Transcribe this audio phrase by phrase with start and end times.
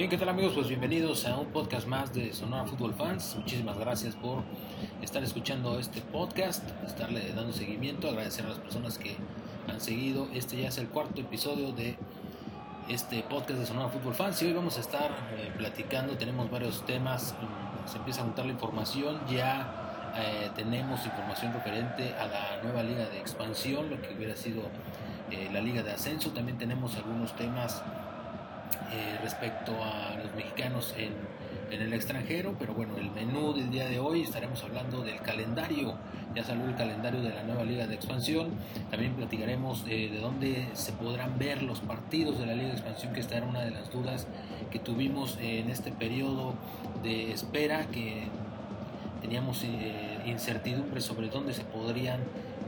[0.00, 0.54] Bien, ¿qué tal amigos?
[0.54, 3.36] Pues bienvenidos a un podcast más de Sonora Fútbol Fans.
[3.36, 4.42] Muchísimas gracias por
[5.02, 9.14] estar escuchando este podcast, estarle dando seguimiento, agradecer a las personas que
[9.68, 10.26] han seguido.
[10.32, 11.98] Este ya es el cuarto episodio de
[12.88, 16.86] este podcast de Sonora Fútbol Fans y hoy vamos a estar eh, platicando, tenemos varios
[16.86, 22.62] temas, mm, se empieza a juntar la información, ya eh, tenemos información referente a la
[22.62, 24.62] nueva liga de expansión, lo que hubiera sido
[25.30, 27.82] eh, la liga de ascenso, también tenemos algunos temas
[28.92, 31.12] eh, respecto a los mexicanos en,
[31.70, 35.94] en, el extranjero, pero bueno, el menú del día de hoy estaremos hablando del calendario,
[36.34, 38.50] ya salió el calendario de la nueva liga de expansión,
[38.90, 43.20] también platicaremos de dónde se podrán ver los partidos de la liga de expansión, que
[43.20, 44.26] esta era una de las dudas
[44.70, 46.54] que tuvimos en este periodo
[47.02, 48.28] de espera, que
[49.20, 52.20] teníamos eh, incertidumbre sobre dónde se podrían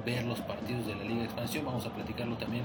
[0.04, 1.64] ver los partidos de la Liga de Expansión.
[1.64, 2.64] Vamos a platicarlo también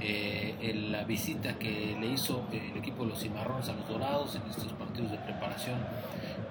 [0.00, 4.36] eh, en la visita que le hizo el equipo de los Cimarrones a los Dorados
[4.36, 5.78] en estos partidos de preparación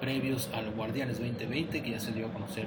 [0.00, 2.66] previos al Guardianes 2020, que ya se dio a conocer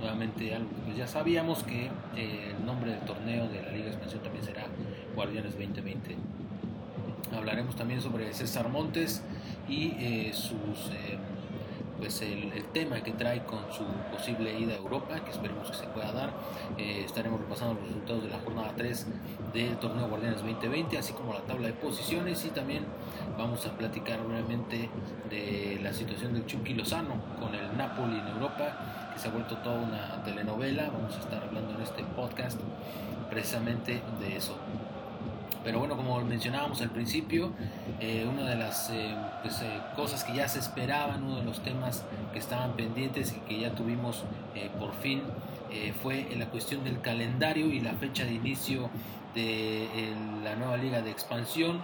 [0.00, 1.86] nuevamente algo pues ya sabíamos que
[2.16, 4.66] eh, el nombre del torneo de la Liga de Expansión también será
[5.14, 6.16] Guardianes 2020.
[7.36, 9.22] Hablaremos también sobre César Montes
[9.68, 10.90] y eh, sus
[12.02, 15.86] pues el, tema que trae con su posible ida a Europa, que esperemos que se
[15.86, 16.30] pueda dar.
[16.76, 19.06] Eh, estaremos repasando los resultados de la jornada 3
[19.54, 22.86] del torneo Guardianes 2020, así como la tabla de posiciones y también
[23.38, 24.90] vamos a platicar brevemente
[25.30, 29.58] de la situación del Chucky Lozano con el Napoli en Europa, que se ha vuelto
[29.58, 30.90] toda una telenovela.
[30.90, 32.58] Vamos a estar hablando en este podcast
[33.30, 34.56] precisamente de eso.
[35.64, 37.52] Pero bueno, como mencionábamos al principio,
[38.00, 41.62] eh, una de las eh, pues, eh, cosas que ya se esperaban, uno de los
[41.62, 44.24] temas que estaban pendientes y que ya tuvimos
[44.78, 45.22] por fin,
[46.02, 48.90] fue la cuestión del calendario y la fecha de inicio
[49.34, 51.82] de la nueva liga de expansión.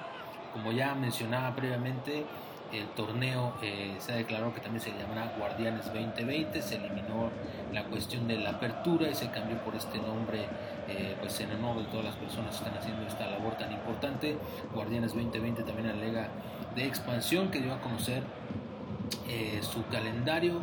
[0.52, 2.26] Como ya mencionaba previamente,
[2.72, 7.30] el torneo eh, se ha declarado que también se llamará Guardianes 2020, se eliminó
[7.72, 10.46] la cuestión de la apertura y se cambió por este nombre
[10.88, 14.36] eh, pues en honor de todas las personas que están haciendo esta labor tan importante.
[14.74, 16.28] Guardianes 2020 también alega
[16.74, 18.22] de expansión que dio a conocer
[19.28, 20.60] eh, su calendario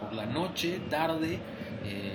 [0.00, 1.38] por la noche, tarde,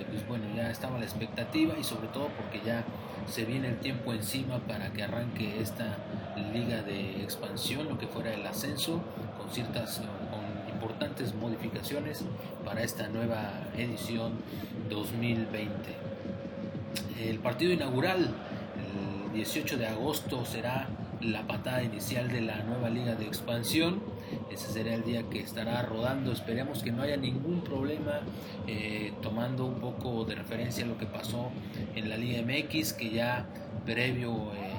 [0.09, 2.84] pues bueno, ya estaba la expectativa y sobre todo porque ya
[3.28, 5.97] se viene el tiempo encima para que arranque esta
[6.53, 9.01] liga de expansión, lo que fuera el ascenso,
[9.38, 12.23] con ciertas con importantes modificaciones
[12.66, 14.33] para esta nueva edición
[14.89, 15.73] 2020.
[17.19, 18.33] El partido inaugural,
[19.27, 20.88] el 18 de agosto, será
[21.22, 24.01] la patada inicial de la nueva liga de expansión.
[24.51, 26.31] Ese será el día que estará rodando.
[26.31, 28.21] Esperemos que no haya ningún problema,
[28.67, 31.50] eh, tomando un poco de referencia lo que pasó
[31.95, 33.47] en la Liga MX, que ya
[33.85, 34.78] previo eh,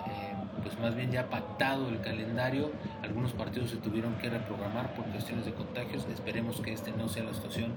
[0.62, 2.70] pues más bien ya pactado el calendario,
[3.02, 7.24] algunos partidos se tuvieron que reprogramar por cuestiones de contagios, esperemos que este no sea
[7.24, 7.72] la situación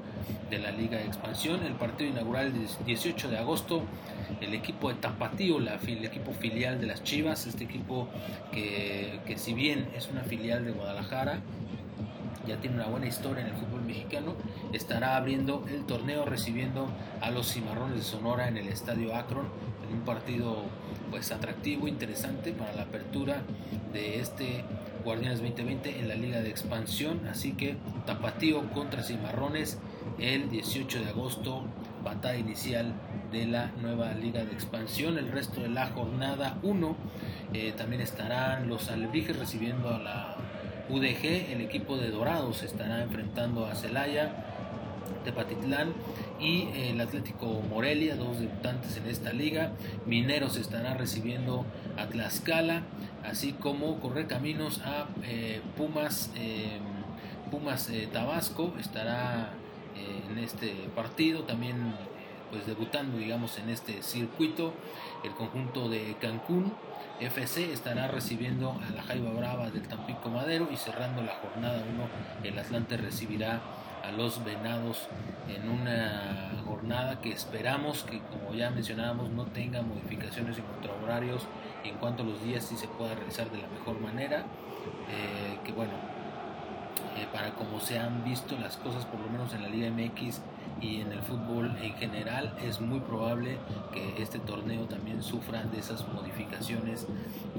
[0.49, 3.83] de la Liga de Expansión, el partido inaugural el 18 de agosto,
[4.41, 8.07] el equipo de Tapatío, el equipo filial de las Chivas, este equipo
[8.51, 11.39] que, que si bien es una filial de Guadalajara,
[12.47, 14.35] ya tiene una buena historia en el fútbol mexicano,
[14.73, 16.87] estará abriendo el torneo recibiendo
[17.21, 19.47] a los Cimarrones de Sonora en el Estadio Akron
[19.93, 20.63] un partido
[21.11, 23.43] pues atractivo, interesante para la apertura
[23.93, 24.63] de este
[25.05, 27.27] Guardianes 2020 en la Liga de Expansión.
[27.29, 29.77] Así que Tapatío contra Cimarrones
[30.19, 31.63] el 18 de agosto,
[32.03, 32.93] batalla inicial
[33.31, 35.17] de la nueva Liga de Expansión.
[35.17, 36.95] El resto de la jornada 1
[37.53, 40.35] eh, también estarán los Alebrijes recibiendo a la
[40.89, 41.51] UDG.
[41.51, 44.52] El equipo de Dorados estará enfrentando a Celaya
[45.23, 45.93] Tepatitlán
[46.39, 49.71] y el Atlético Morelia, dos debutantes en esta liga.
[50.05, 51.65] Mineros estará recibiendo
[51.97, 52.83] a Tlaxcala,
[53.23, 56.79] así como correr caminos a eh, Pumas, eh,
[57.51, 59.53] Pumas eh, Tabasco estará
[60.29, 61.93] en este partido también
[62.49, 64.73] pues debutando digamos en este circuito
[65.23, 66.73] el conjunto de Cancún
[67.19, 71.83] FC estará recibiendo a la Jaiba Brava del Tampico Madero y cerrando la jornada
[72.41, 73.61] 1 el Atlante recibirá
[74.03, 75.07] a los venados
[75.47, 81.03] en una jornada que esperamos que, como ya mencionábamos, no tenga modificaciones en cuanto a
[81.03, 81.47] horarios
[81.83, 84.45] y en cuanto a los días sí se pueda realizar de la mejor manera.
[85.09, 85.93] Eh, que bueno,
[87.17, 90.41] eh, para como se han visto las cosas, por lo menos en la Liga MX
[90.81, 93.57] y en el fútbol en general, es muy probable
[93.93, 97.07] que este torneo también sufra de esas modificaciones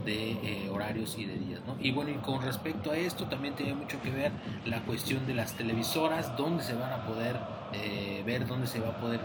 [0.05, 1.61] de eh, horarios y de días.
[1.81, 4.33] Y bueno, y con respecto a esto también tiene mucho que ver
[4.67, 7.37] la cuestión de las televisoras, dónde se van a poder
[7.73, 9.21] eh, ver, dónde se va a poder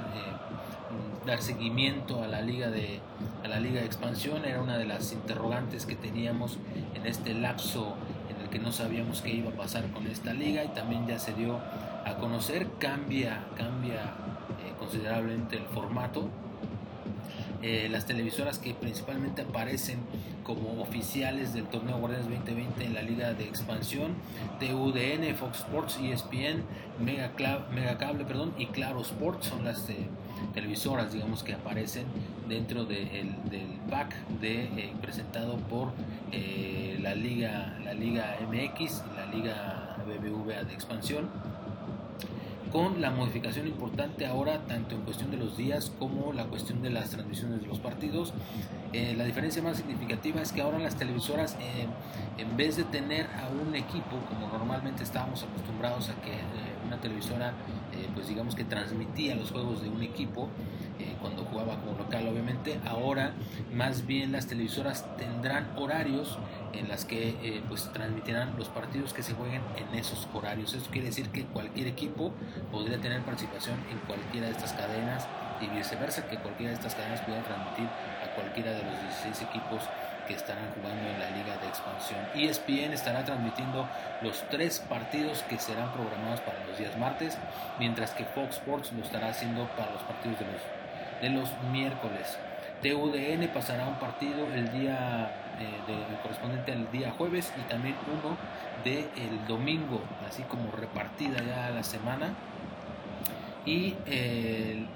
[1.26, 3.00] dar seguimiento a la liga de
[3.44, 6.58] a la liga de expansión era una de las interrogantes que teníamos
[6.96, 7.96] en este lapso
[8.50, 11.60] porque no sabíamos qué iba a pasar con esta liga y también ya se dio
[12.04, 16.28] a conocer, cambia, cambia eh, considerablemente el formato.
[17.62, 20.00] Eh, las televisoras que principalmente aparecen
[20.44, 24.16] como oficiales del torneo Guardianes 2020 en la Liga de Expansión,
[24.60, 26.64] TUDN, Fox Sports, ESPN,
[27.00, 27.32] Mega,
[27.72, 29.86] Mega Cable perdón, y Claro Sports son las
[30.56, 32.06] televisoras digamos que aparecen
[32.48, 33.36] dentro del
[33.90, 35.92] pack de, eh, presentado por
[36.32, 36.69] eh,
[37.10, 41.28] la Liga la Liga MX y la Liga BBVA de expansión
[42.72, 46.92] con la modificación importante ahora tanto en cuestión de los días como la cuestión de
[46.92, 48.32] las transmisiones de los partidos.
[48.94, 51.58] Eh, la diferencia más significativa es que ahora las televisoras,
[52.38, 56.34] en vez de tener a un equipo, como normalmente estábamos acostumbrados a que
[56.86, 57.54] una televisora,
[58.14, 60.50] pues digamos que transmitía los juegos de un equipo,
[61.00, 62.78] eh, cuando jugaba como local obviamente.
[62.86, 63.32] Ahora
[63.74, 66.38] más bien las televisoras tendrán horarios
[66.74, 70.74] en las que eh, pues transmitirán los partidos que se jueguen en esos horarios.
[70.74, 72.34] Esto quiere decir que cualquier equipo
[72.70, 75.26] podría tener participación en cualquiera de estas cadenas
[75.62, 79.84] y viceversa que cualquiera de estas cadenas pueda transmitir a cualquiera de los 16 equipos
[80.30, 82.20] que estarán jugando en la liga de expansión.
[82.36, 83.90] ESPN estará transmitiendo
[84.22, 87.36] los tres partidos que serán programados para los días martes,
[87.80, 90.62] mientras que Fox Sports lo estará haciendo para los partidos de los
[91.22, 92.38] de los miércoles.
[92.84, 98.38] TUDN pasará un partido el día eh, correspondiente al día jueves y también uno
[98.86, 102.34] del el domingo, así como repartida ya la semana.
[103.66, 104.88] Y el,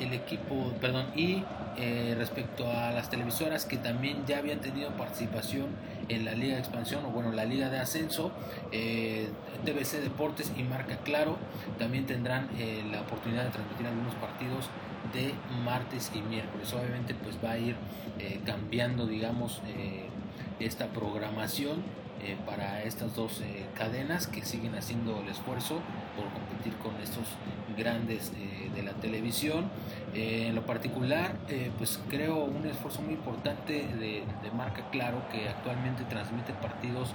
[0.00, 1.42] equipo, perdón, y
[1.76, 5.66] eh, respecto a las televisoras que también ya habían tenido participación
[6.08, 8.30] en la Liga de Expansión o bueno, la Liga de Ascenso,
[8.72, 9.28] eh,
[9.64, 11.36] TBC Deportes y Marca Claro
[11.78, 14.68] también tendrán eh, la oportunidad de transmitir algunos partidos
[15.12, 15.34] de
[15.64, 16.72] martes y miércoles.
[16.72, 17.76] Obviamente pues va a ir
[18.18, 19.60] eh, cambiando digamos
[20.58, 21.82] esta programación
[22.44, 23.42] para estas dos
[23.76, 25.80] cadenas que siguen haciendo el esfuerzo
[26.16, 27.24] por competir con estos
[27.76, 28.32] grandes
[28.74, 29.70] de la televisión.
[30.14, 31.36] en lo particular
[31.78, 34.24] pues creo un esfuerzo muy importante de,
[34.56, 37.14] marca claro que actualmente transmite partidos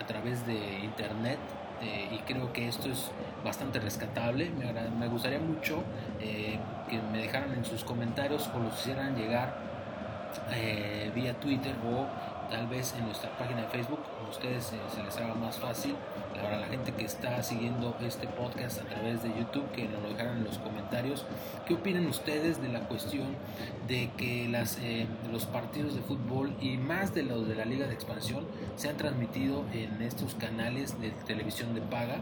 [0.00, 1.38] a través de internet
[2.12, 3.10] y creo que esto es
[3.44, 4.50] bastante rescatable.
[4.98, 5.82] Me, gustaría mucho
[6.20, 6.58] eh,
[6.88, 9.54] que me dejaran en sus comentarios o los hicieran llegar
[10.54, 12.06] eh, vía Twitter o
[12.52, 15.96] tal vez en nuestra página de Facebook, a ustedes eh, se les haga más fácil.
[16.34, 20.10] Para la gente que está siguiendo este podcast a través de YouTube, que nos lo
[20.10, 21.24] dejaran en los comentarios.
[21.66, 23.28] ¿Qué opinan ustedes de la cuestión
[23.88, 24.78] de que las,
[25.30, 28.44] los partidos de fútbol y más de los de la Liga de Expansión
[28.76, 32.20] se han transmitido en estos canales de televisión de paga?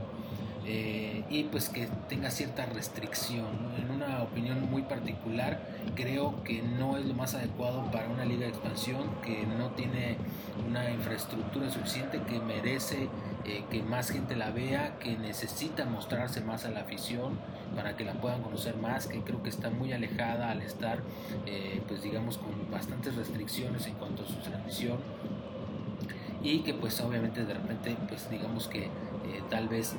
[0.72, 3.49] Eh, y pues que tenga cierta restricción.
[3.76, 5.61] En una opinión muy particular,
[5.96, 10.17] creo que no es lo más adecuado para una liga de expansión que no tiene
[10.69, 13.08] una infraestructura suficiente, que merece
[13.46, 17.37] eh, que más gente la vea, que necesita mostrarse más a la afición
[17.75, 21.00] para que la puedan conocer más, que creo que está muy alejada al estar,
[21.46, 24.99] eh, pues digamos, con bastantes restricciones en cuanto a su transmisión
[26.44, 28.88] y que pues obviamente de repente pues digamos que
[29.50, 29.94] tal vez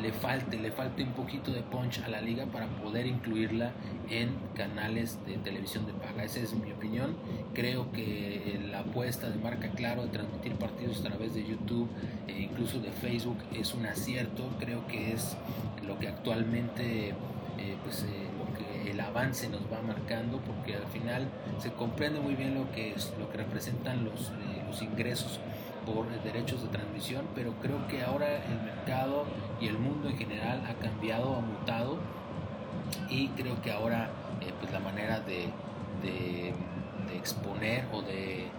[0.00, 3.72] le falte, le falte un poquito de punch a la liga para poder incluirla
[4.10, 6.24] en canales de televisión de paga.
[6.24, 7.16] Esa es mi opinión.
[7.54, 11.88] Creo que la apuesta de marca claro de transmitir partidos a través de YouTube
[12.28, 14.48] e incluso de Facebook es un acierto.
[14.58, 15.36] Creo que es
[15.86, 17.14] lo que actualmente
[17.58, 18.06] eh, pues, eh,
[18.38, 22.70] lo que el avance nos va marcando porque al final se comprende muy bien lo
[22.72, 25.38] que es lo que representan los, eh, los ingresos
[25.86, 29.24] por derechos de transmisión, pero creo que ahora el mercado
[29.60, 31.98] y el mundo en general ha cambiado, ha mutado
[33.08, 34.10] y creo que ahora
[34.40, 35.48] eh, pues la manera de,
[36.02, 36.54] de,
[37.16, 38.50] exponer o de, eh,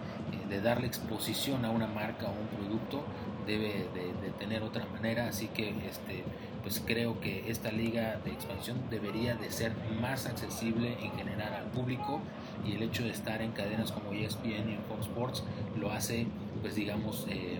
[0.48, 3.04] de, darle exposición a una marca o un producto
[3.46, 6.24] debe de, tener otra manera, así que este,
[6.62, 11.64] pues creo que esta liga de expansión debería de ser más accesible en general al
[11.70, 12.20] público
[12.64, 15.44] y el hecho de estar en cadenas como ESPN y Fox Sports
[15.78, 16.26] lo hace
[16.64, 17.58] pues digamos, eh,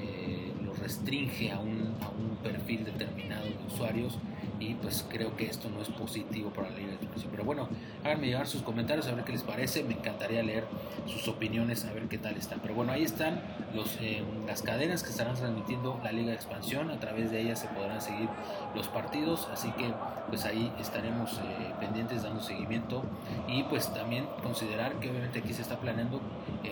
[0.00, 4.18] eh, lo restringe a un, a un, perfil determinado de usuarios
[4.58, 7.30] y pues creo que esto no es positivo para la liga de expresión.
[7.30, 7.68] Pero bueno,
[8.02, 10.64] háganme llegar sus comentarios a ver qué les parece, me encantaría leer
[11.06, 12.58] sus opiniones, a ver qué tal están.
[12.58, 13.40] Pero bueno, ahí están
[13.76, 17.60] los, eh, las cadenas que estarán transmitiendo la liga de expansión, a través de ellas
[17.60, 18.28] se podrán seguir
[18.74, 19.94] los partidos, así que
[20.28, 21.38] pues ahí estaremos
[21.78, 23.04] pendientes dando seguimiento
[23.46, 26.20] y pues también considerar que obviamente aquí se está planeando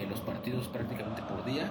[0.09, 1.71] los partidos prácticamente por día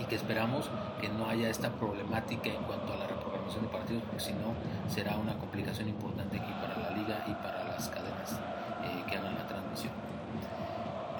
[0.00, 4.02] y que esperamos que no haya esta problemática en cuanto a la reprogramación de partidos,
[4.04, 4.54] porque si no
[4.88, 8.32] será una complicación importante aquí para la liga y para las cadenas
[8.84, 10.11] eh, que hagan la transmisión.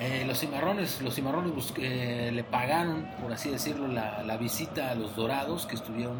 [0.00, 5.14] Eh, los cimarrones, los cimarrones eh, le pagaron, por así decirlo, la, visita a los
[5.14, 6.16] dorados que estuvieron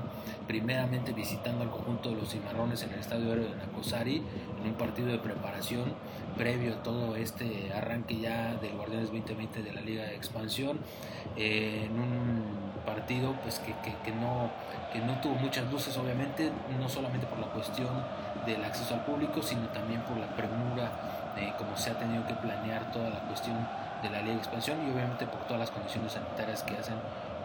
[0.46, 4.22] primeramente visitando al conjunto de los cimarrones en el estadio aéreo de Nacosari
[4.60, 5.94] en un partido de preparación
[6.36, 10.78] previo a todo este arranque ya del Guardianes 2020 de la Liga de Expansión
[11.36, 13.74] eh, en un partido pues que,
[14.04, 14.50] que, no,
[14.92, 17.90] que no tuvo muchas luces obviamente no solamente por la cuestión
[18.46, 20.90] del acceso al público sino también por la premura
[21.36, 23.56] de cómo se ha tenido que planear toda la cuestión
[24.02, 26.96] de la ley de expansión y obviamente por todas las condiciones sanitarias que hacen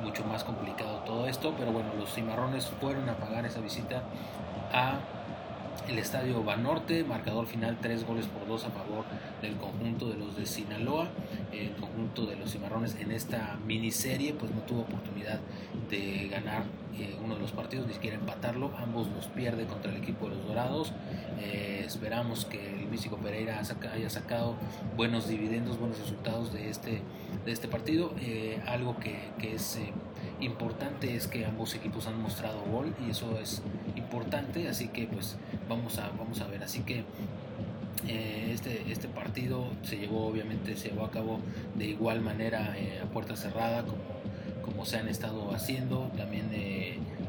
[0.01, 4.01] mucho más complicado todo esto, pero bueno, los cimarrones fueron a pagar esa visita
[4.73, 4.99] a
[5.87, 9.05] el estadio Banorte, marcador final 3 goles por 2 a favor
[9.41, 11.07] del conjunto de los de Sinaloa.
[11.51, 15.39] El conjunto de los cimarrones en esta miniserie pues no tuvo oportunidad
[15.89, 16.63] de ganar
[16.97, 18.71] eh, uno de los partidos, ni siquiera empatarlo.
[18.77, 20.93] Ambos los pierde contra el equipo de los Dorados.
[21.39, 23.61] Eh, esperamos que el Místico Pereira
[23.93, 24.55] haya sacado
[24.95, 27.01] buenos dividendos, buenos resultados de este,
[27.45, 28.13] de este partido.
[28.19, 29.79] Eh, algo que, que es
[30.39, 33.61] importante es que ambos equipos han mostrado gol y eso es
[33.95, 36.63] importante, así que pues vamos a, vamos a ver.
[36.63, 37.03] Así que
[38.07, 41.39] eh, este, este partido se llevó, obviamente, se llevó a cabo
[41.75, 44.03] de igual manera eh, a puerta cerrada como,
[44.63, 46.11] como se han estado haciendo.
[46.15, 46.76] También eh,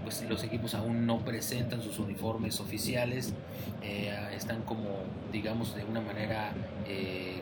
[0.09, 3.35] pues los equipos aún no presentan sus uniformes oficiales,
[4.33, 4.89] están como,
[5.31, 6.55] digamos, de una manera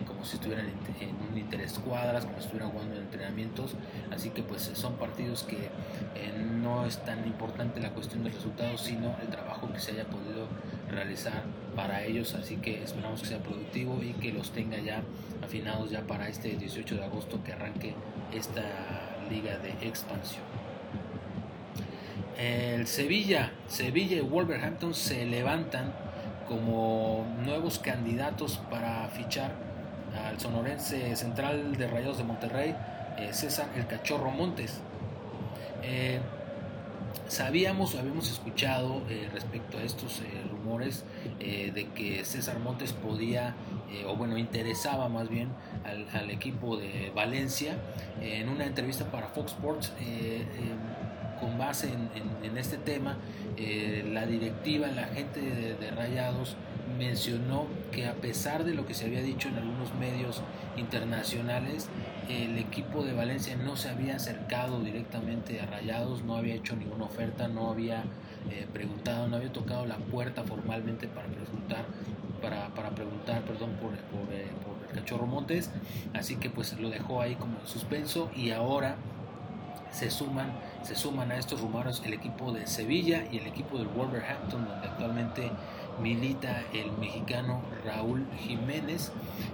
[0.04, 3.76] como si estuvieran en, un interescuadras, como si estuvieran jugando en entrenamientos.
[4.10, 5.70] Así que pues son partidos que
[6.60, 10.48] no es tan importante la cuestión del resultado, sino el trabajo que se haya podido
[10.90, 11.44] realizar
[11.76, 15.04] para ellos, así que esperamos que sea productivo y que los tenga ya
[15.44, 17.94] afinados ya para este 18 de agosto que arranque
[18.32, 18.64] esta
[19.30, 20.65] liga de expansión.
[22.38, 25.94] El Sevilla, Sevilla y Wolverhampton se levantan
[26.46, 29.52] como nuevos candidatos para fichar
[30.28, 32.76] al sonorense central de Rayos de Monterrey,
[33.18, 34.80] eh, César el Cachorro Montes.
[35.82, 36.20] Eh,
[37.26, 41.04] sabíamos o habíamos escuchado eh, respecto a estos rumores
[41.38, 43.54] de que César Montes podía,
[44.06, 45.48] o bueno, interesaba más bien
[45.84, 47.76] al, equipo de Valencia
[48.20, 49.92] en una entrevista para Fox Sports.
[51.40, 51.90] Con base
[52.42, 53.16] en, este tema,
[54.12, 56.56] la directiva, la gente de Rayados
[56.98, 60.42] mencionó que a pesar de lo que se había dicho en algunos medios
[60.76, 61.88] internacionales,
[62.28, 67.04] el equipo de Valencia no se había acercado directamente a Rayados, no había hecho ninguna
[67.04, 68.04] oferta, no había
[68.50, 71.84] eh, preguntado, no había tocado la puerta formalmente para preguntar,
[72.40, 75.70] para, preguntar perdón, por, por, eh, por, el cachorro Montes,
[76.14, 78.96] así que pues lo dejó ahí como en suspenso y ahora
[79.92, 80.52] se suman,
[80.82, 84.86] se suman a estos rumores el equipo de Sevilla y el equipo del Wolverhampton, donde
[84.86, 85.50] actualmente
[86.00, 89.12] milita el mexicano Raúl Jiménez.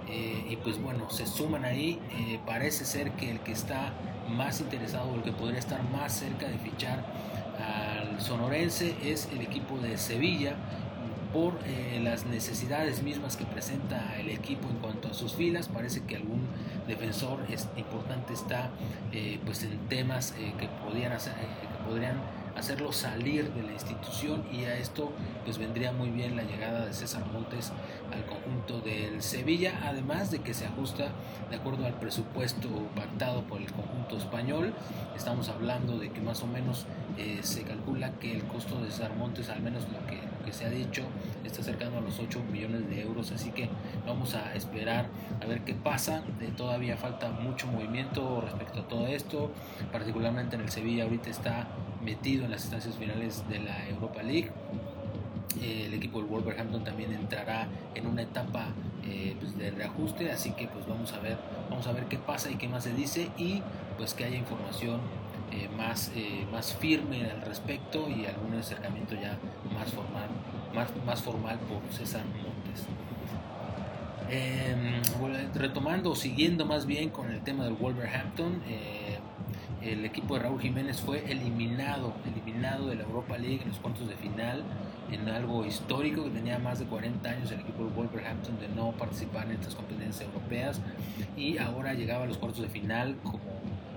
[0.09, 1.99] Eh, y pues bueno se suman ahí.
[2.11, 3.93] Eh, parece ser que el que está
[4.29, 7.03] más interesado el que podría estar más cerca de fichar
[7.59, 10.55] al sonorense es el equipo de Sevilla
[11.33, 16.03] por eh, las necesidades mismas que presenta el equipo en cuanto a sus filas parece
[16.05, 16.47] que algún
[16.87, 18.69] defensor es importante está
[19.45, 20.69] pues en temas hacer que
[21.85, 22.17] podrían
[22.55, 25.11] hacerlo salir de la institución y a esto
[25.43, 27.71] pues vendría muy bien la llegada de César Montes
[28.13, 31.09] al conjunto del Sevilla, además de que se ajusta
[31.49, 34.73] de acuerdo al presupuesto pactado por el conjunto español.
[35.15, 36.85] Estamos hablando de que más o menos
[37.17, 40.65] eh, se calcula que el costo de César Montes, al menos lo que, que se
[40.65, 41.03] ha dicho,
[41.43, 43.69] está acercando a los 8 millones de euros, así que
[44.05, 45.07] vamos a esperar
[45.41, 46.23] a ver qué pasa.
[46.41, 49.51] Eh, todavía falta mucho movimiento respecto a todo esto,
[49.91, 51.67] particularmente en el Sevilla ahorita está
[52.03, 54.51] metido en las instancias finales de la Europa League.
[55.61, 58.67] Eh, el equipo del Wolverhampton también entrará en una etapa
[59.05, 61.37] eh, pues, de reajuste, así que pues vamos a ver,
[61.69, 63.61] vamos a ver qué pasa y qué más se dice y
[63.97, 64.99] pues que haya información
[65.51, 66.11] eh, más,
[66.51, 69.37] más firme al respecto y algún acercamiento ya
[69.83, 70.29] más formal,
[70.73, 72.85] más, más formal por César Montes.
[74.29, 75.01] Em,
[75.53, 78.61] retomando, siguiendo más bien con el tema del Wolverhampton,
[79.81, 84.07] el equipo de Raúl Jiménez fue eliminado, eliminado de la Europa League en los cuartos
[84.07, 84.63] de final,
[85.11, 88.91] en algo histórico que tenía más de 40 años el equipo de Wolverhampton de no
[88.93, 90.79] participar en estas competencias europeas
[91.35, 93.17] y ahora llegaba a los cuartos de final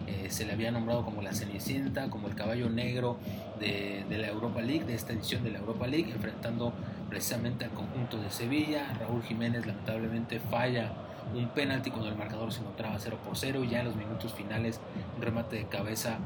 [0.06, 3.18] eh, se le había nombrado como la Cenicienta, como el caballo negro
[3.58, 6.72] de, de, la Europa League, de esta edición de la Europa League, enfrentando
[7.08, 8.92] precisamente al conjunto de Sevilla.
[9.00, 10.92] Raúl Jiménez lamentablemente falla
[11.34, 14.32] un penalti cuando el marcador se encontraba 0 por 0 y ya en los minutos
[14.32, 14.80] finales
[15.16, 16.18] un remate de cabeza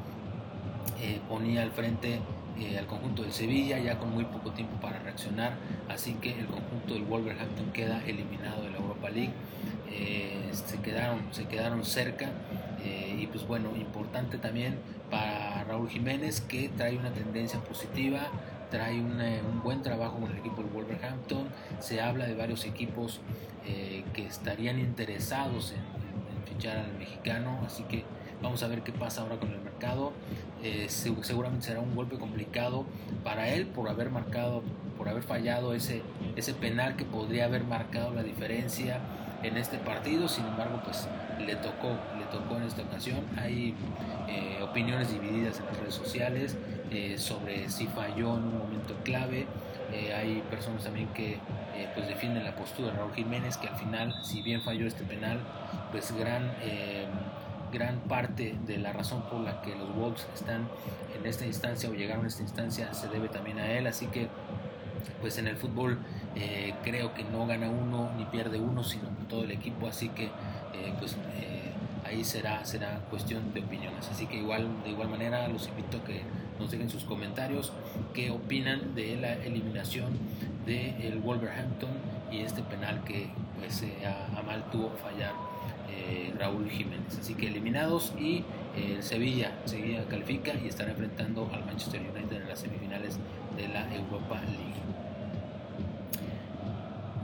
[1.00, 2.20] eh, ponía al frente
[2.58, 5.54] eh, al conjunto del Sevilla ya con muy poco tiempo para reaccionar,
[5.88, 9.32] así que el conjunto del Wolverhampton queda eliminado de la Europa League.
[10.52, 12.30] Se, quedaron, se quedaron cerca
[12.84, 14.78] eh, y pues bueno, importante también
[15.10, 18.28] para Raúl Jiménez que trae una tendencia positiva,
[18.70, 21.49] trae un buen trabajo con el equipo del Wolverhampton,
[21.80, 23.20] se habla de varios equipos
[24.14, 28.04] que estarían interesados en fichar al mexicano, así que
[28.42, 30.12] Vamos a ver qué pasa ahora con el mercado.
[30.62, 32.87] Eh, seguramente será un golpe complicado
[33.22, 34.62] para él por haber marcado,
[34.96, 36.02] por haber fallado ese,
[36.37, 39.00] ese penal que podría haber marcado la diferencia
[39.42, 40.28] en este partido.
[40.28, 43.25] Sin embargo, pues le tocó, le tocó en esta ocasión.
[43.37, 43.75] Hay
[44.28, 46.56] eh, opiniones divididas en las redes sociales
[46.90, 49.47] eh, sobre si falló en un momento clave.
[50.16, 51.38] hay personas también que
[51.94, 55.40] pues defienden la postura de Raúl Jiménez, que al final, si bien falló este penal,
[55.90, 56.52] pues gran
[57.73, 60.68] gran parte de la razón por la que los Wolves están
[61.18, 64.28] en esta instancia o llegaron a esta instancia se debe también a él, así que
[65.20, 65.99] pues en el fútbol
[66.35, 70.25] eh, creo que no gana uno ni pierde uno, sino todo el equipo, así que
[70.25, 71.72] eh, pues eh,
[72.04, 74.08] ahí será, será cuestión de opiniones.
[74.10, 76.20] Así que igual, de igual manera los invito a que
[76.58, 77.72] nos dejen sus comentarios,
[78.12, 80.18] qué opinan de la eliminación
[80.66, 81.90] del Wolverhampton
[82.30, 85.32] y este penal que pues a, a mal tuvo fallar
[85.92, 87.18] eh, Raúl Jiménez.
[87.18, 88.44] Así que eliminados y
[88.76, 93.18] el eh, Sevilla, Sevilla califica y estará enfrentando al Manchester United en las semifinales
[93.56, 94.89] de la Europa League.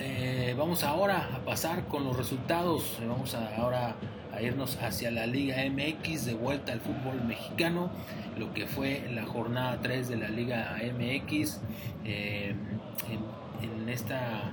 [0.09, 2.97] Eh, vamos ahora a pasar con los resultados.
[3.09, 3.97] Vamos ahora
[4.33, 7.91] a irnos hacia la Liga MX, de vuelta al fútbol mexicano,
[8.39, 11.61] lo que fue la jornada 3 de la Liga MX.
[12.05, 14.53] en, esta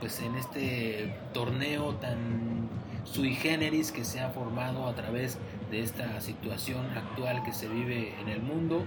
[0.00, 2.68] pues en este torneo tan
[3.04, 5.38] sui generis que se ha formado a través
[5.70, 8.84] de esta situación actual que se vive en el mundo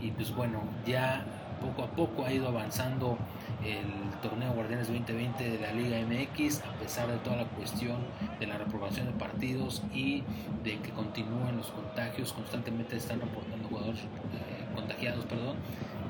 [0.00, 1.26] y pues bueno ya
[1.60, 3.18] poco a poco ha ido avanzando
[3.64, 7.98] el torneo Guardianes 2020 de la Liga MX a pesar de toda la cuestión
[8.40, 10.22] de la reprobación de partidos y
[10.62, 15.56] de que continúan los contagios constantemente están reportando jugadores eh, contagiados perdón.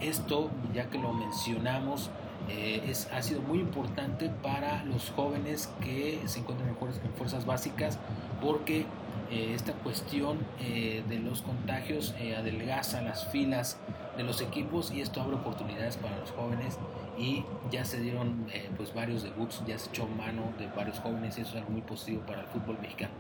[0.01, 2.11] Esto ya que lo mencionamos
[2.49, 7.99] eh, es, ha sido muy importante para los jóvenes que se encuentran en, fuerzas básicas
[8.43, 8.85] porque
[9.31, 13.79] eh, esta cuestión eh, de los contagios adelgaza las filas
[14.19, 16.79] de los equipos y esto abre oportunidades para los jóvenes
[17.19, 18.47] y ya se dieron
[18.77, 21.83] pues varios debuts, ya se echó mano de varios jóvenes y eso es algo muy
[21.83, 23.13] positivo para el fútbol mexicano.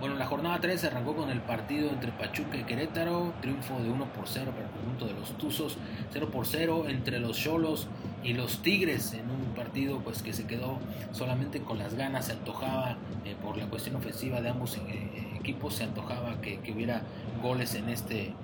[0.00, 3.90] Bueno, la jornada 3 se arrancó con el partido entre Pachuca y Querétaro, triunfo de
[3.90, 5.76] 1 por 0 para el conjunto de los Tuzos,
[6.12, 7.88] 0 por 0 entre los Cholos
[8.22, 10.78] y los Tigres en un partido pues que se quedó
[11.10, 15.74] solamente con las ganas, se antojaba eh, por la cuestión ofensiva de ambos eh, equipos,
[15.74, 17.02] se antojaba que, que hubiera
[17.42, 18.34] goles en este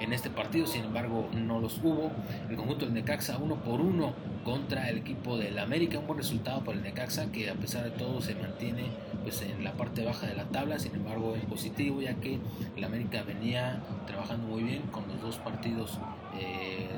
[0.00, 2.10] en este partido, sin embargo no los hubo.
[2.50, 6.64] El conjunto del Necaxa uno por uno contra el equipo del América, un buen resultado
[6.64, 8.86] para el Necaxa que a pesar de todo se mantiene
[9.22, 12.38] pues en la parte baja de la tabla, sin embargo es positivo ya que
[12.76, 15.98] el América venía trabajando muy bien con los dos partidos
[16.38, 16.88] eh,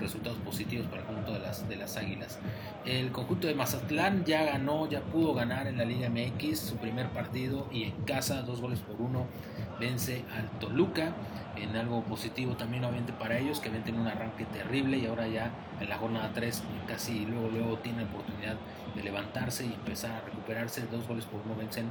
[0.00, 2.38] resultados positivos para el conjunto de las, de las Águilas.
[2.84, 7.08] El conjunto de Mazatlán ya ganó, ya pudo ganar en la Liga MX su primer
[7.10, 9.26] partido y en casa, dos goles por uno,
[9.80, 11.12] vence al Toluca.
[11.56, 15.26] En algo positivo también obviamente para ellos que habían tenido un arranque terrible y ahora
[15.26, 18.56] ya en la jornada 3 casi luego luego tiene oportunidad
[18.94, 20.82] de levantarse y empezar a recuperarse.
[20.90, 21.86] Dos goles por uno vencen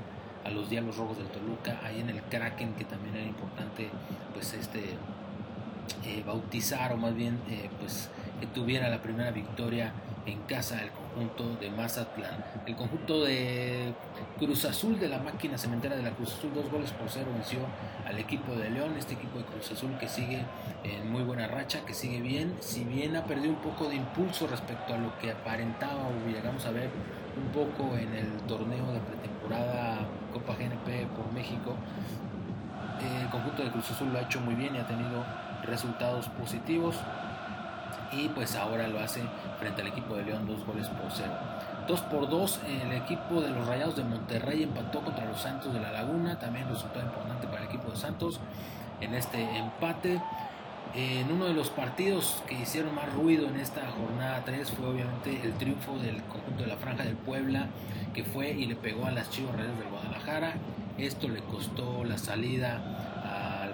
[0.45, 3.89] a los Diablos Rojos del Toluca, ahí en el Kraken que también era importante
[4.33, 4.95] pues este
[6.05, 9.91] eh, bautizar o más bien eh, pues que tuviera la primera victoria
[10.25, 12.43] en casa del conjunto de Mazatlán.
[12.65, 13.93] El conjunto de
[14.37, 17.59] Cruz Azul de la máquina cementera de la Cruz Azul, dos goles por cero venció
[18.05, 20.43] al equipo de León, este equipo de Cruz Azul que sigue
[20.83, 24.47] en muy buena racha, que sigue bien, si bien ha perdido un poco de impulso
[24.47, 26.89] respecto a lo que aparentaba o llegamos a ver
[27.37, 29.99] un poco en el torneo de pretemporada
[30.33, 31.75] Copa GNP por México,
[32.99, 35.25] el conjunto de Cruz Azul lo ha hecho muy bien y ha tenido
[35.63, 36.95] resultados positivos
[38.11, 39.21] y pues ahora lo hace
[39.59, 41.33] frente al equipo de León dos goles por cero.
[41.87, 45.79] 2 por 2 el equipo de los Rayados de Monterrey empató contra los Santos de
[45.79, 48.39] la Laguna, también resultado importante para el equipo de Santos
[49.01, 50.21] en este empate.
[50.93, 55.39] En uno de los partidos que hicieron más ruido en esta jornada 3 fue obviamente
[55.43, 57.67] el triunfo del conjunto de la Franja del Puebla,
[58.13, 60.53] que fue y le pegó a las Chivas Redes del Guadalajara.
[60.99, 62.81] Esto le costó la salida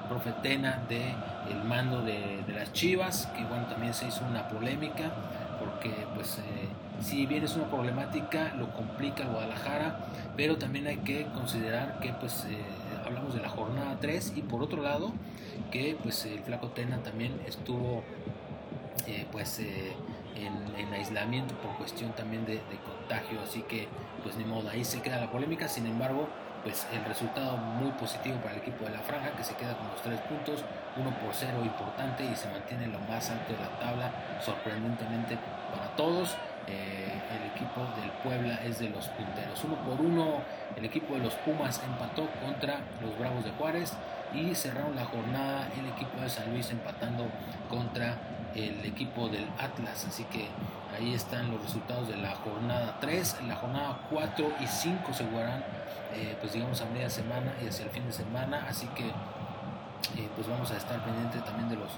[0.06, 1.14] al profe Tena de
[1.50, 5.12] el mando de, las Chivas, que bueno, también se hizo una polémica,
[5.60, 6.68] porque pues eh,
[7.02, 9.98] si bien es una problemática, lo complica Guadalajara,
[10.38, 12.58] pero también hay que considerar que pues eh,
[13.06, 15.12] hablamos de la jornada 3 y por otro lado
[15.72, 18.04] que pues el flaco Tena también estuvo
[19.08, 23.88] eh, pues en, aislamiento por cuestión también de, contagio así que
[24.24, 26.30] pues ni modo ahí se queda la polémica sin embargo
[26.66, 29.88] pues el resultado muy positivo para el equipo de la franja que se queda con
[29.88, 30.66] los tres puntos
[30.98, 35.38] uno por cero importante y se mantiene lo más alto de la tabla sorprendentemente
[35.72, 36.36] para todos
[36.68, 39.64] eh, el equipo del Puebla es de los punteros.
[39.64, 40.42] Uno por uno,
[40.76, 43.94] el equipo de los Pumas empató contra los Bravos de Juárez
[44.34, 47.28] y cerraron la jornada el equipo de San Luis empatando
[47.70, 48.18] contra
[48.56, 50.06] el equipo del Atlas.
[50.08, 50.48] Así que
[50.96, 53.38] ahí están los resultados de la jornada 3.
[53.42, 55.64] En la jornada 4 y 5 se jugarán,
[56.14, 58.66] eh, pues digamos, a media semana y hacia el fin de semana.
[58.68, 59.12] Así que
[60.18, 61.92] eh, pues vamos a estar pendientes también de los,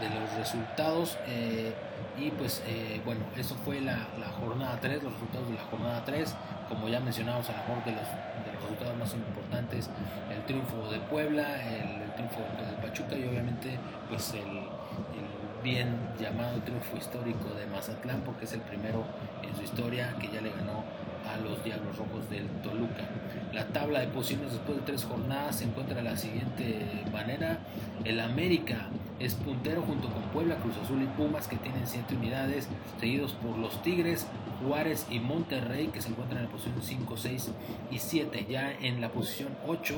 [0.00, 1.18] de los resultados.
[1.26, 1.72] Eh,
[2.18, 4.06] y pues eh, bueno, eso fue la,
[4.40, 6.34] jornada 3, los resultados de la jornada 3.
[6.68, 9.90] Como ya mencionamos, a lo mejor de los, de los resultados más importantes,
[10.30, 16.60] el triunfo de Puebla, el, triunfo de Pachuca y obviamente pues el, el bien llamado
[16.60, 19.04] triunfo histórico de Mazatlán, porque es el primero
[19.42, 20.84] en su historia que ya le ganó
[21.32, 23.08] a los Diablos Rojos del Toluca.
[23.52, 27.58] La tabla de posiciones después de tres jornadas se encuentra de la siguiente manera.
[28.04, 32.68] El América es puntero junto con Puebla, Cruz Azul y Pumas que tienen 7 unidades,
[32.98, 34.26] seguidos por los Tigres,
[34.64, 37.50] Juárez y Monterrey que se encuentran en la posición 5, 6
[37.90, 38.46] y 7.
[38.48, 39.94] Ya en la posición 8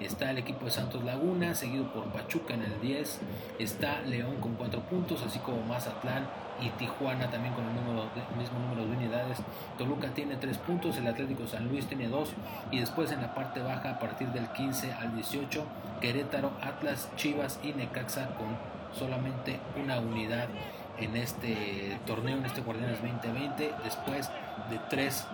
[0.00, 3.20] está el equipo de Santos Laguna, seguido por Pachuca en el 10,
[3.58, 6.26] está León con 4 puntos, así como Mazatlán
[6.60, 9.38] y Tijuana también con el, número, mismo número de unidades.
[9.76, 12.30] Toluca tiene 3 puntos, el Atlético San Luis tiene 2
[12.72, 15.64] y después en la parte baja a partir del 15 al 18
[16.00, 18.56] Querétaro, Atlas, Chivas y Necaxa con
[18.96, 20.48] solamente una unidad
[20.98, 24.30] en este torneo, en este Guardianes 2020, después
[24.70, 25.26] de tres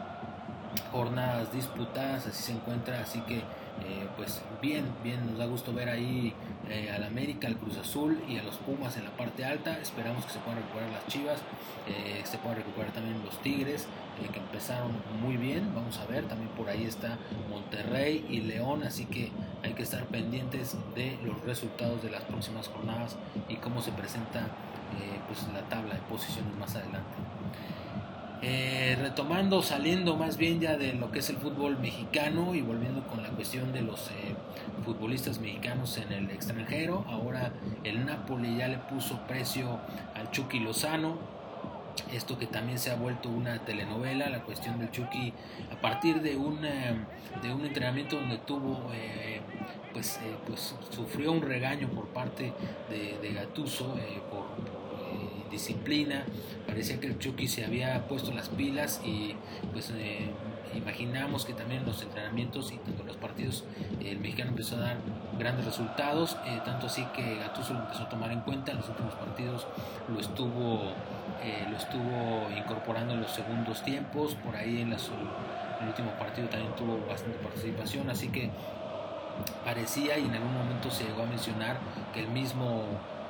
[0.93, 3.43] jornadas disputadas, así se encuentra, así que
[3.83, 6.33] eh, pues bien, bien, nos da gusto ver ahí
[6.69, 9.79] eh, al América, al Cruz Azul y a los Pumas en la parte alta.
[9.81, 11.41] Esperamos que se puedan recuperar las Chivas,
[11.87, 13.87] eh, se puedan recuperar también los Tigres,
[14.33, 15.75] que empezaron muy bien.
[15.75, 17.19] Vamos a ver, también por ahí está
[17.51, 19.31] Monterrey y León, así que
[19.63, 23.17] hay que estar pendientes de los resultados de las próximas jornadas
[23.49, 24.47] y cómo se presenta
[25.27, 27.17] pues la tabla de posiciones más adelante.
[28.47, 33.03] Eh, retomando, saliendo más bien ya de lo que es el fútbol mexicano y volviendo
[33.07, 34.37] con la cuestión de los eh,
[34.85, 37.55] futbolistas mexicanos en el extranjero, ahora
[37.85, 39.81] el Napoli ya le puso precio
[40.15, 41.17] al Chucky Lozano,
[42.13, 45.33] esto que también se ha vuelto una telenovela, la cuestión del Chucky,
[45.73, 46.97] a partir de un, eh,
[47.43, 48.91] de un entrenamiento donde tuvo,
[49.95, 52.53] pues, pues sufrió un regaño por parte
[52.91, 53.97] de, de Gatuso
[54.31, 54.74] por
[55.55, 56.25] disciplina.
[56.67, 59.35] Parecía que el Chucky se había puesto las pilas y
[59.73, 60.31] pues eh,
[60.77, 63.65] imaginamos que también en los entrenamientos y tanto en los partidos
[64.05, 64.97] el mexicano empezó a dar
[65.39, 68.89] grandes resultados, eh, tanto así que Gattuso lo empezó a tomar en cuenta en los
[68.89, 69.67] últimos partidos,
[70.09, 70.93] lo estuvo,
[71.43, 76.75] eh, lo estuvo incorporando en los segundos tiempos, por ahí en, el último partido también
[76.77, 78.51] tuvo bastante participación, así que
[79.65, 81.79] parecía y en algún momento se llegó a mencionar
[82.13, 82.85] que el mismo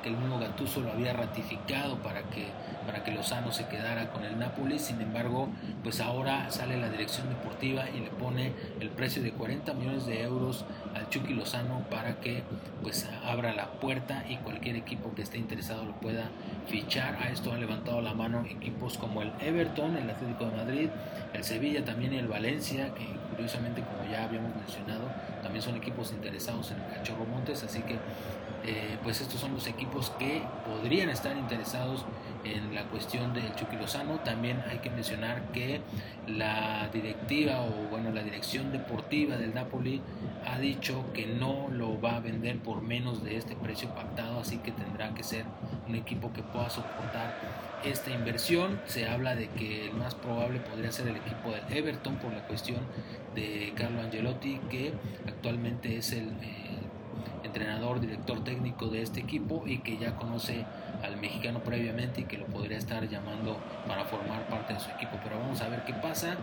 [0.05, 2.47] el mismo Gattuso lo había ratificado para que,
[2.85, 5.49] para que Lozano se quedara con el Napoli, sin embargo,
[5.83, 10.21] pues ahora sale la dirección deportiva y le pone el precio de 40 millones de
[10.23, 12.43] euros al Chucky Lozano para que
[12.81, 16.29] pues abra la puerta y cualquier equipo que esté interesado lo pueda
[16.67, 17.15] fichar.
[17.15, 20.89] A esto han levantado la mano equipos como el Everton, el Atlético de Madrid,
[21.33, 25.03] el Sevilla también y el Valencia, que curiosamente como ya habíamos mencionado,
[25.43, 27.97] también son equipos interesados en el Cachorro Montes, así que
[28.67, 32.03] eh, pues estos son los equipos que podrían estar interesados
[32.43, 34.19] en la cuestión del Chucky Lozano.
[34.19, 35.81] También hay que mencionar que
[36.27, 40.01] la directiva o bueno la dirección deportiva del Napoli
[40.47, 44.57] ha dicho que no lo va a vender por menos de este precio pactado, así
[44.57, 45.45] que tendrá que ser
[45.87, 47.35] un equipo que pueda soportar
[47.83, 48.79] esta inversión.
[48.85, 52.45] Se habla de que el más probable podría ser el equipo del Everton por la
[52.47, 52.79] cuestión
[53.35, 54.93] de Carlo Angelotti, que
[55.27, 56.65] actualmente es el eh,
[57.43, 60.65] entrenador, director técnico de este equipo y que ya conoce
[61.03, 63.57] al mexicano previamente y que lo podría estar llamando
[63.87, 65.17] para formar parte de su equipo.
[65.23, 66.35] Pero vamos a ver qué pasa.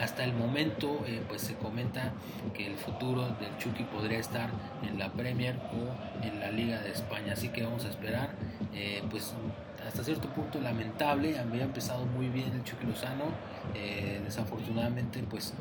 [0.00, 2.12] Hasta el momento, eh, pues se comenta
[2.54, 4.48] que el futuro del Chucky podría estar
[4.88, 7.32] en la Premier o en la Liga de España.
[7.32, 8.30] Así que vamos a esperar.
[8.74, 9.34] Eh, pues
[9.88, 12.86] hasta cierto punto lamentable, había empezado muy bien el Chucky
[13.74, 15.54] eh, desafortunadamente pues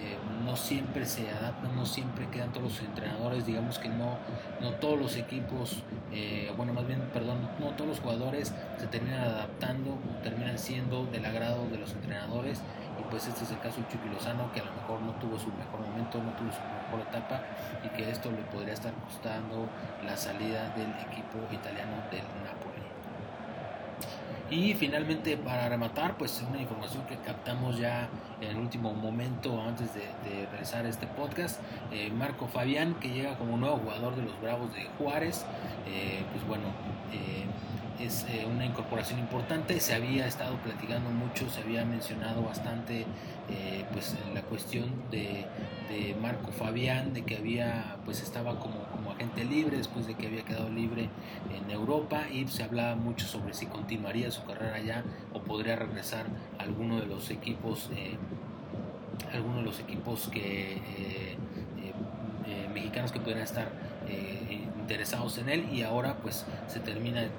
[0.00, 4.18] eh, no siempre se adaptan, no siempre quedan todos los entrenadores, digamos que no,
[4.62, 9.20] no todos los equipos, eh, bueno más bien, perdón, no todos los jugadores se terminan
[9.20, 12.62] adaptando, terminan siendo del agrado de los entrenadores.
[13.10, 14.08] Pues este es el caso de Chucky
[14.54, 17.42] que a lo mejor no tuvo su mejor momento, no tuvo su mejor etapa
[17.84, 19.68] y que esto le podría estar costando
[20.04, 22.53] la salida del equipo italiano del Napoli.
[24.54, 28.08] Y finalmente para rematar, pues una información que captamos ya
[28.40, 30.02] en el último momento antes de,
[30.52, 34.84] realizar este podcast, eh, Marco Fabián que llega como nuevo jugador de los Bravos de
[34.96, 35.44] Juárez,
[35.88, 36.66] eh, pues bueno,
[37.12, 37.46] eh,
[38.04, 39.80] es una incorporación importante.
[39.80, 43.06] Se había estado platicando mucho, se había mencionado bastante
[43.92, 45.46] pues la cuestión de,
[46.20, 48.74] Marco Fabián, de que había pues estaba como
[49.16, 51.08] agente libre después de que había quedado libre
[51.52, 56.26] en Europa y se hablaba mucho sobre si continuaría su carrera allá o podría regresar
[56.58, 58.16] a alguno de los equipos eh,
[59.32, 60.78] alguno de los equipos que
[62.72, 63.68] mexicanos que pudieran estar
[64.84, 67.30] interesados en él y ahora pues se termina eh,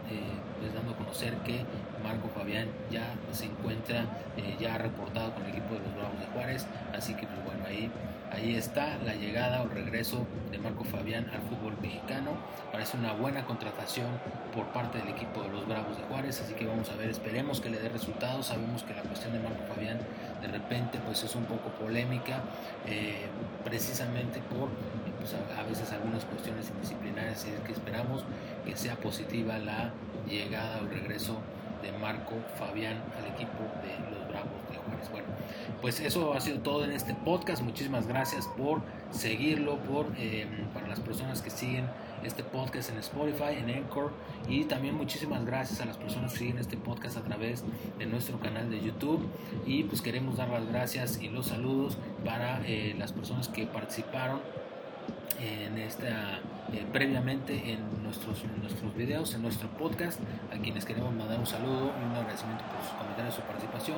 [0.59, 1.63] pues, dando a conocer que
[2.03, 4.05] Marco Fabián ya se encuentra
[4.35, 6.65] eh, ya reportado con el equipo de los Bravos de Juárez.
[6.91, 7.91] Así que pues bueno ahí
[8.31, 12.31] ahí está la llegada o regreso de Marco Fabián al fútbol mexicano.
[12.71, 14.07] Parece una buena contratación
[14.53, 16.41] por parte del equipo de los Bravos de Juárez.
[16.41, 18.47] Así que vamos a ver esperemos que le dé resultados.
[18.47, 19.99] Sabemos que la cuestión de Marco Fabián
[20.41, 22.41] de repente pues es un poco polémica
[22.87, 23.27] eh,
[23.63, 24.69] precisamente por
[25.25, 28.23] pues, a, veces algunas cuestiones indisciplinarias y es que esperamos
[28.63, 29.91] que sea positiva la
[30.29, 31.39] llegada o regreso
[31.81, 35.09] de Marco Fabián al equipo de los Bravos de Juárez.
[35.11, 35.27] Bueno,
[35.81, 37.63] pues eso ha sido todo en este podcast.
[37.63, 41.85] Muchísimas gracias por seguirlo, por em, para las personas que siguen
[42.23, 44.11] este podcast en Spotify, en Anchor
[44.47, 47.63] y también muchísimas gracias a las personas que siguen este podcast a través
[47.97, 49.27] de nuestro canal de YouTube
[49.65, 54.39] y pues queremos dar las gracias y los saludos para eh, las personas que participaron
[55.39, 56.39] en esta
[56.73, 60.19] eh, previamente en nuestros, nuestros videos, en nuestro podcast,
[60.51, 63.97] a quienes queremos mandar un saludo y un agradecimiento por sus comentarios su participación,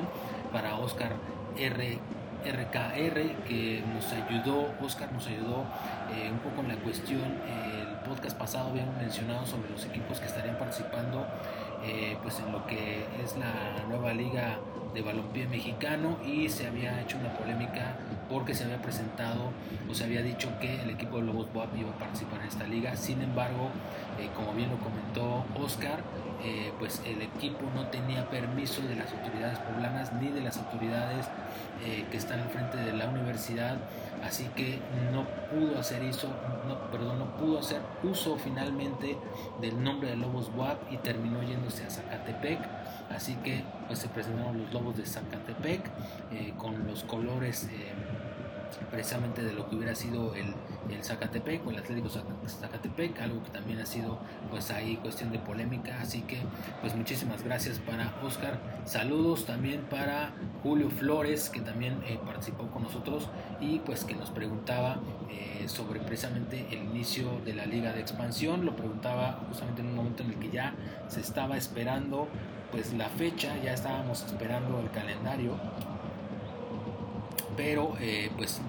[0.52, 1.13] para Oscar
[1.58, 2.00] R.
[2.46, 5.65] RKR que nos ayudó, Oscar nos ayudó
[6.13, 10.28] eh, un poco en la cuestión, el podcast pasado habíamos mencionado sobre los equipos que
[10.28, 11.26] estarían participando
[11.84, 14.58] eh, pues en lo que es la nueva liga
[14.93, 17.97] de balompié mexicano y se había hecho una polémica
[18.30, 19.52] porque se había presentado
[19.89, 22.65] o se había dicho que el equipo de Lobos Boab iba a participar en esta
[22.65, 22.95] liga.
[22.95, 23.69] Sin embargo,
[24.19, 26.00] eh, como bien lo comentó Oscar,
[26.43, 31.28] eh, pues el equipo no tenía permiso de las autoridades poblanas ni de las autoridades
[31.84, 33.78] eh, que están al frente de la universidad,
[34.23, 34.80] así que
[35.12, 36.28] no pudo hacer eso,
[36.67, 39.17] no, perdón, no pudo hacer uso finalmente
[39.62, 42.60] del nombre de Lobos Boab y terminó yéndose a Zacatepec
[43.10, 45.82] Así que pues se presentaron los lobos de Zacatepec
[46.32, 47.93] eh, con los colores eh,
[48.91, 50.54] precisamente de lo que hubiera sido el,
[50.89, 54.20] el Zacatepec o el Atlético Zacatepec, algo que también ha sido
[54.52, 56.00] pues ahí cuestión de polémica.
[56.02, 56.38] Así que
[56.82, 58.60] pues muchísimas gracias para Oscar.
[58.84, 63.30] Saludos también para Julio Flores que también eh, participó con nosotros
[63.62, 65.00] y pues que nos preguntaba
[65.67, 68.65] sobre precisamente el inicio de la liga de expansión.
[68.65, 70.74] Lo preguntaba justamente en un momento en el que ya
[71.08, 72.30] se estaba esperando
[72.71, 75.56] pues la fecha, ya estábamos esperando el calendario,
[77.56, 78.62] pero eh, pues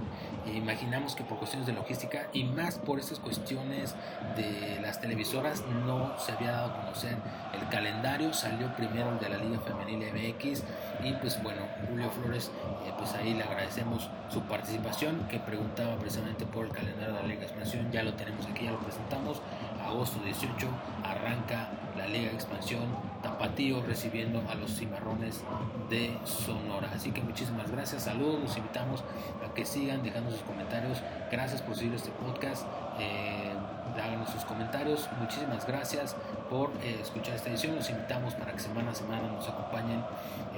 [0.55, 3.95] imaginamos que por cuestiones de logística y más por estas cuestiones
[4.37, 7.17] de las televisoras no se había dado a conocer
[7.53, 10.63] el calendario, salió primero el de la Liga Femenil MX
[11.05, 12.51] y pues bueno, Julio Flores,
[12.87, 17.29] eh, pues ahí le agradecemos su participación que preguntaba precisamente por el calendario de la
[17.29, 19.41] Liga Expansión, ya lo tenemos aquí, ya lo presentamos,
[19.89, 20.69] agosto 18
[21.05, 22.87] arranca la Liga Expansión
[23.23, 25.43] Tapatío recibiendo a los cimarrones
[25.91, 26.91] de Sonora.
[26.95, 29.03] Así que muchísimas gracias, saludos, los invitamos
[29.45, 31.03] a que sigan dejando sus comentarios.
[31.33, 32.67] Gracias por seguir este podcast.
[33.01, 33.53] Eh,
[34.01, 35.09] háganos sus comentarios.
[35.21, 36.17] Muchísimas gracias
[36.51, 37.77] por eh, escuchar esta edición.
[37.77, 40.03] Los invitamos para que semana a semana nos acompañen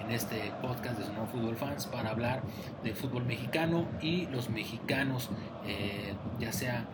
[0.03, 2.42] en este podcast de Sonora Fútbol Fans para hablar
[2.83, 5.31] de fútbol mexicano y los mexicanos,
[5.66, 6.87] eh, ya sea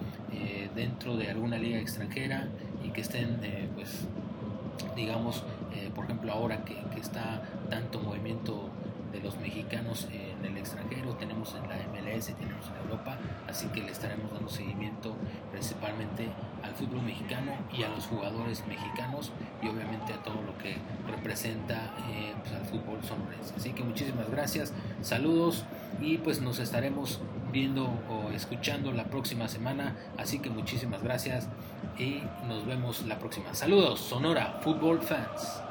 [0.74, 2.48] dentro de alguna liga extranjera
[2.84, 3.40] y que estén
[3.74, 4.06] pues
[4.94, 5.42] digamos,
[5.74, 8.70] eh, por ejemplo, ahora que, está tanto movimiento
[9.16, 13.16] de los mexicanos en el extranjero, tenemos en la MLS, tenemos en Europa,
[13.48, 15.14] así que le estaremos dando seguimiento
[15.50, 16.28] principalmente
[16.62, 20.76] al fútbol mexicano y a los jugadores mexicanos y obviamente a todo lo que
[21.10, 23.54] representa eh, pues, al fútbol sonorense.
[23.56, 25.64] Así que muchísimas gracias, saludos
[26.00, 27.20] y pues nos estaremos
[27.52, 31.48] viendo o escuchando la próxima semana, así que muchísimas gracias
[31.98, 33.54] y nos vemos la próxima.
[33.54, 35.65] Saludos, Sonora Football Fans.